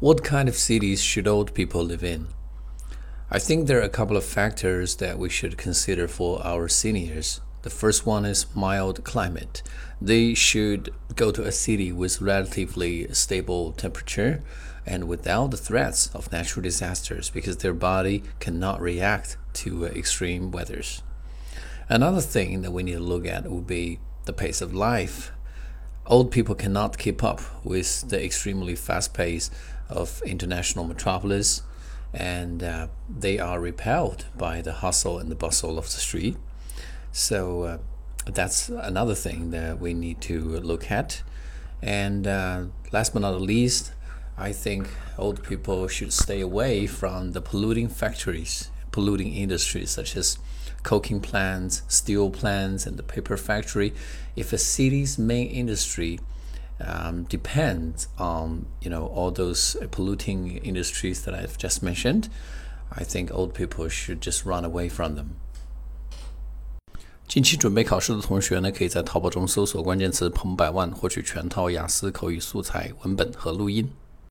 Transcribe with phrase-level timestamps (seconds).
[0.00, 2.28] What kind of cities should old people live in?
[3.30, 7.42] I think there are a couple of factors that we should consider for our seniors.
[7.60, 9.62] The first one is mild climate.
[10.00, 14.42] They should go to a city with relatively stable temperature
[14.86, 20.50] and without the threats of natural disasters because their body cannot react to uh, extreme
[20.50, 21.02] weathers.
[21.90, 25.30] Another thing that we need to look at would be the pace of life.
[26.10, 29.48] Old people cannot keep up with the extremely fast pace
[29.88, 31.62] of international metropolis
[32.12, 36.36] and uh, they are repelled by the hustle and the bustle of the street.
[37.12, 37.78] So uh,
[38.26, 41.22] that's another thing that we need to look at.
[41.80, 43.92] And uh, last but not least,
[44.36, 50.37] I think old people should stay away from the polluting factories, polluting industries such as
[50.83, 53.93] coking plants, steel plants, and the paper factory.
[54.35, 56.19] If a city's main industry
[56.79, 62.29] um, depends on you know all those polluting industries that I've just mentioned,
[62.91, 65.37] I think old people should just run away from them.
[67.27, 73.89] 近期准备考试的同学呢，可以在淘宝中搜索关键词“彭百万”，获取全套雅思口语素材、文本和录音。